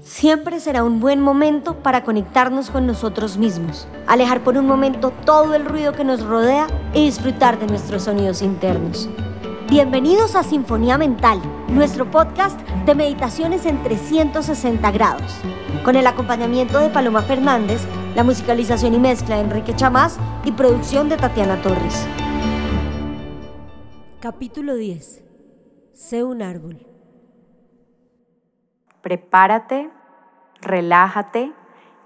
[0.00, 5.54] siempre será un buen momento para conectarnos con nosotros mismos, alejar por un momento todo
[5.54, 9.08] el ruido que nos rodea y disfrutar de nuestros sonidos internos.
[9.68, 15.32] Bienvenidos a Sinfonía Mental, nuestro podcast de meditaciones en 360 grados,
[15.84, 17.82] con el acompañamiento de Paloma Fernández,
[18.14, 22.06] la musicalización y mezcla de Enrique Chamás y producción de Tatiana Torres.
[24.20, 25.22] Capítulo 10.
[25.92, 26.93] Sé un árbol.
[29.04, 29.90] Prepárate,
[30.62, 31.52] relájate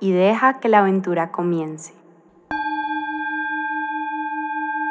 [0.00, 1.92] y deja que la aventura comience.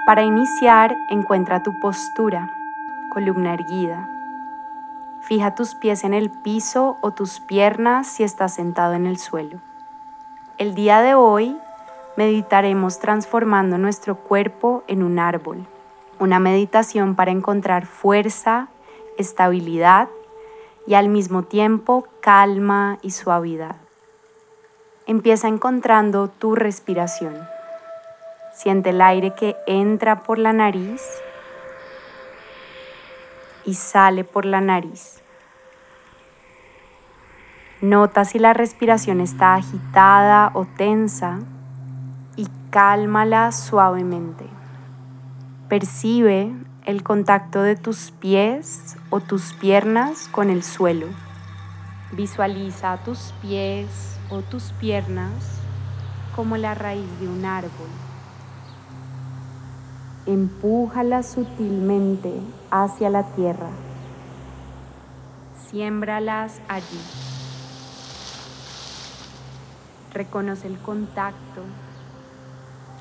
[0.06, 2.56] Para iniciar, encuentra tu postura,
[3.10, 4.08] columna erguida.
[5.22, 9.58] Fija tus pies en el piso o tus piernas si estás sentado en el suelo.
[10.60, 11.58] El día de hoy
[12.18, 15.66] meditaremos transformando nuestro cuerpo en un árbol,
[16.20, 18.68] una meditación para encontrar fuerza,
[19.18, 20.08] estabilidad
[20.88, 23.78] y al mismo tiempo calma y suavidad.
[25.08, 27.36] Empieza encontrando tu respiración.
[28.54, 31.02] Siente el aire que entra por la nariz
[33.66, 35.22] y sale por la nariz.
[37.82, 41.40] Nota si la respiración está agitada o tensa
[42.36, 44.46] y cálmala suavemente.
[45.68, 46.54] Percibe
[46.86, 51.08] el contacto de tus pies o tus piernas con el suelo.
[52.12, 55.34] Visualiza tus pies o tus piernas
[56.36, 57.90] como la raíz de un árbol.
[60.28, 62.32] Empújalas sutilmente
[62.70, 63.70] hacia la tierra.
[65.68, 67.02] Siémbralas allí.
[70.14, 71.64] Reconoce el contacto,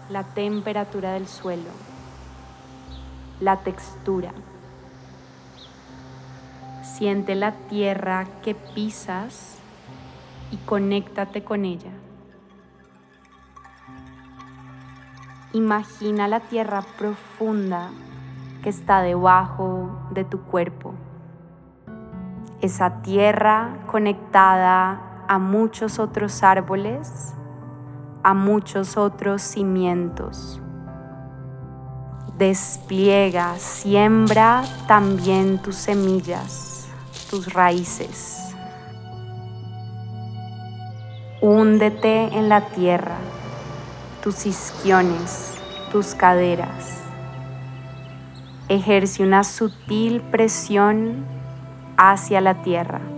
[0.09, 1.94] la temperatura del suelo
[3.41, 4.33] la textura.
[6.83, 9.59] Siente la tierra que pisas
[10.51, 11.91] y conéctate con ella.
[15.53, 17.91] Imagina la tierra profunda
[18.63, 20.95] que está debajo de tu cuerpo.
[22.61, 27.35] Esa tierra conectada a muchos otros árboles,
[28.23, 30.61] a muchos otros cimientos
[32.39, 36.89] Despliega, siembra también tus semillas,
[37.31, 38.41] tus raíces.
[41.41, 43.19] Húndete en la tierra,
[44.21, 45.55] tus isquiones,
[45.93, 47.03] tus caderas.
[48.69, 51.25] Ejerce una sutil presión
[51.97, 53.14] hacia la tierra.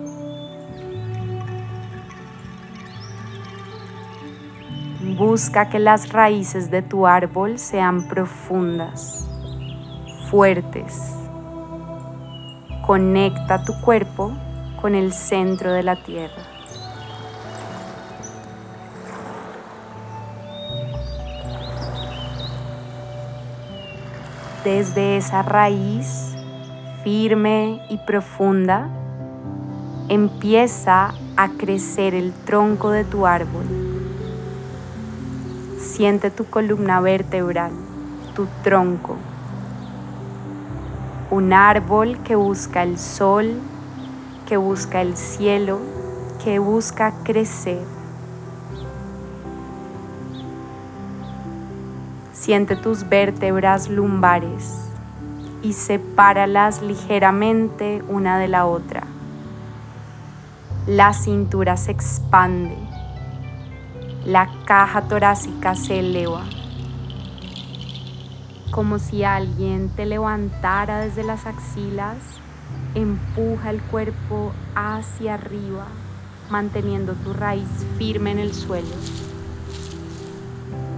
[5.16, 9.26] Busca que las raíces de tu árbol sean profundas,
[10.28, 11.14] fuertes.
[12.86, 14.36] Conecta tu cuerpo
[14.78, 16.42] con el centro de la tierra.
[24.64, 26.34] Desde esa raíz
[27.02, 28.90] firme y profunda,
[30.10, 33.85] empieza a crecer el tronco de tu árbol
[35.96, 37.72] Siente tu columna vertebral,
[38.34, 39.16] tu tronco.
[41.30, 43.54] Un árbol que busca el sol,
[44.46, 45.80] que busca el cielo,
[46.44, 47.80] que busca crecer.
[52.34, 54.74] Siente tus vértebras lumbares
[55.62, 59.04] y sepáralas ligeramente una de la otra.
[60.86, 62.85] La cintura se expande
[64.26, 66.42] la caja torácica se eleva,
[68.72, 72.16] como si alguien te levantara desde las axilas,
[72.96, 75.86] empuja el cuerpo hacia arriba,
[76.50, 78.96] manteniendo tu raíz firme en el suelo.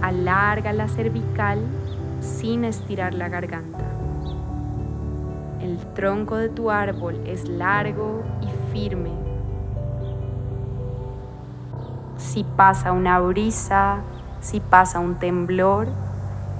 [0.01, 1.59] Alarga la cervical
[2.21, 3.85] sin estirar la garganta.
[5.61, 9.28] El tronco de tu árbol es largo y firme
[12.39, 13.97] si pasa una brisa,
[14.39, 15.89] si pasa un temblor,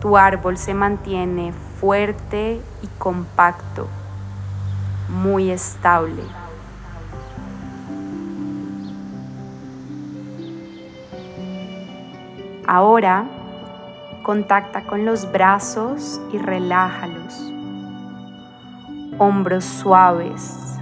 [0.01, 3.87] tu árbol se mantiene fuerte y compacto,
[5.07, 6.21] muy estable.
[12.67, 13.23] Ahora
[14.21, 17.53] contacta con los brazos y relájalos.
[19.17, 20.77] Hombros suaves,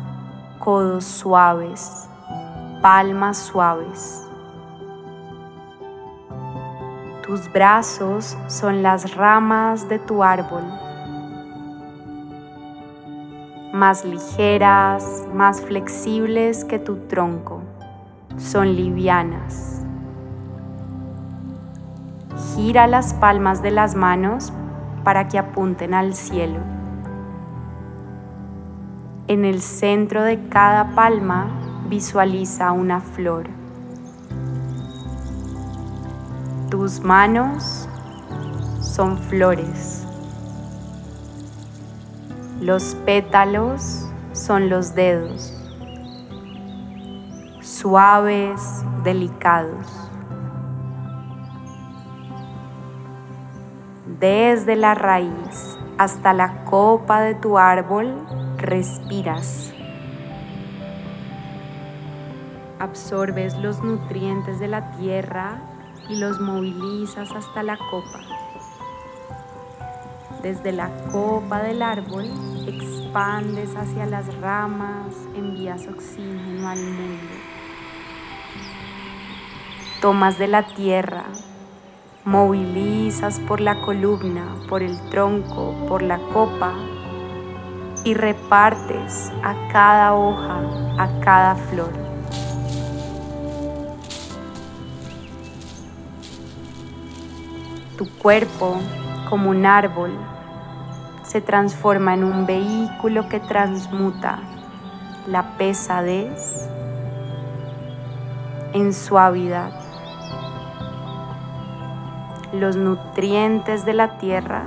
[0.58, 2.10] codos suaves,
[2.82, 4.27] palmas suaves.
[7.28, 10.64] Tus brazos son las ramas de tu árbol,
[13.74, 17.64] más ligeras, más flexibles que tu tronco.
[18.38, 19.82] son livianas.
[22.56, 24.54] Gira las palmas de las manos
[25.04, 26.60] para que apunten al cielo.
[29.28, 31.48] En el centro de cada palma
[31.90, 33.50] visualiza una flor.
[36.70, 37.88] Tus manos
[38.82, 40.06] son flores.
[42.60, 45.54] Los pétalos son los dedos,
[47.62, 49.88] suaves, delicados.
[54.20, 58.14] Desde la raíz hasta la copa de tu árbol
[58.58, 59.74] respiras.
[62.80, 65.62] Absorbes los nutrientes de la tierra
[66.10, 68.22] y los movilizas hasta la copa.
[70.42, 72.26] Desde la copa del árbol
[72.68, 77.34] expandes hacia las ramas, envías oxígeno al mundo.
[80.00, 81.26] Tomas de la tierra,
[82.24, 86.74] movilizas por la columna, por el tronco, por la copa
[88.04, 90.62] y repartes a cada hoja,
[90.98, 92.07] a cada flor.
[97.98, 98.78] Tu cuerpo,
[99.28, 100.12] como un árbol,
[101.24, 104.40] se transforma en un vehículo que transmuta
[105.28, 106.70] la pesadez
[108.74, 109.72] en suavidad.
[112.54, 114.66] Los nutrientes de la tierra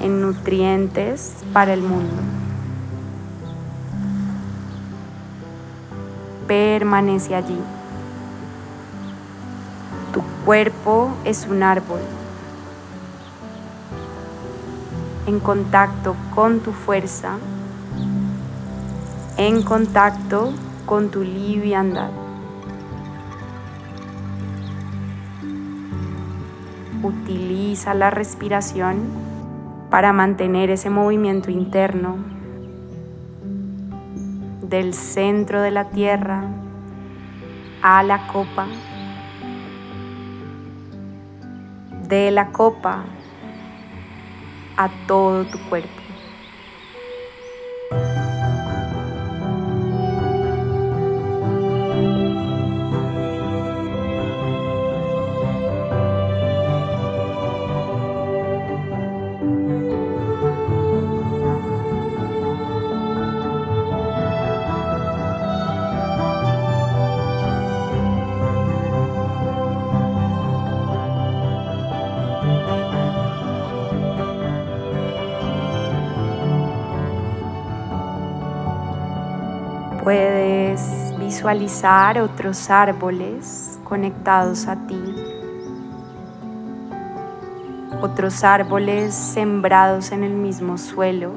[0.00, 2.22] en nutrientes para el mundo.
[6.46, 7.58] Permanece allí.
[10.48, 12.00] Cuerpo es un árbol
[15.26, 17.36] en contacto con tu fuerza,
[19.36, 20.54] en contacto
[20.86, 22.08] con tu liviandad.
[27.02, 29.02] Utiliza la respiración
[29.90, 32.16] para mantener ese movimiento interno
[34.62, 36.44] del centro de la tierra
[37.82, 38.66] a la copa,
[42.08, 43.04] de la copa
[44.76, 46.07] a todo tu cuerpo.
[81.38, 85.00] Visualizar otros árboles conectados a ti.
[88.02, 91.30] Otros árboles sembrados en el mismo suelo,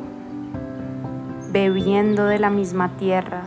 [1.52, 3.44] bebiendo de la misma tierra,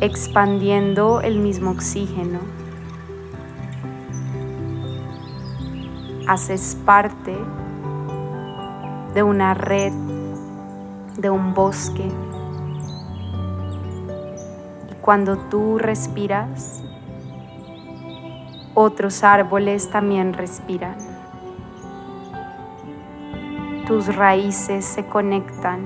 [0.00, 2.38] expandiendo el mismo oxígeno.
[6.26, 7.36] Haces parte
[9.12, 9.92] de una red,
[11.18, 12.10] de un bosque
[15.10, 16.84] cuando tú respiras,
[18.74, 20.94] otros árboles también respiran.
[23.88, 25.80] Tus raíces se conectan.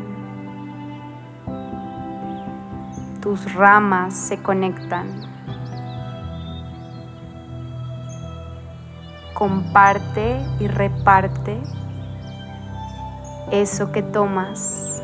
[3.23, 5.09] Tus ramas se conectan.
[9.33, 11.63] Comparte y reparte
[13.51, 15.03] eso que tomas,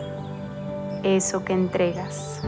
[1.05, 2.43] eso que entregas.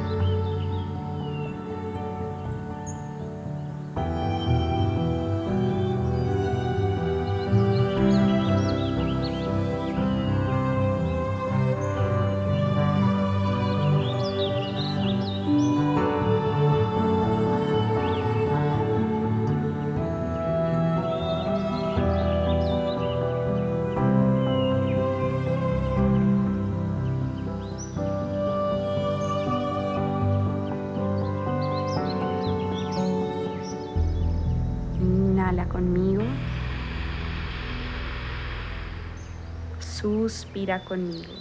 [40.02, 41.32] Suspira conmigo.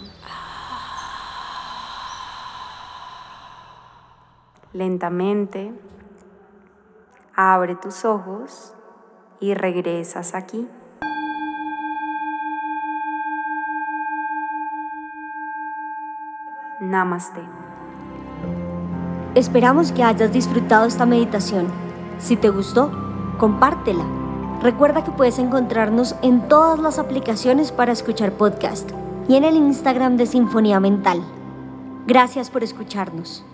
[4.72, 5.72] Lentamente
[7.34, 8.72] abre tus ojos
[9.40, 10.68] y regresas aquí.
[16.78, 17.40] Namaste.
[19.34, 21.66] Esperamos que hayas disfrutado esta meditación.
[22.20, 22.92] Si te gustó,
[23.38, 24.21] compártela.
[24.62, 28.88] Recuerda que puedes encontrarnos en todas las aplicaciones para escuchar podcast
[29.28, 31.20] y en el Instagram de Sinfonía Mental.
[32.06, 33.44] Gracias por escucharnos.